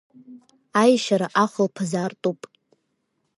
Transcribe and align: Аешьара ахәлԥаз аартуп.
Аешьара 0.81 1.27
ахәлԥаз 1.43 1.91
аартуп. 2.01 2.39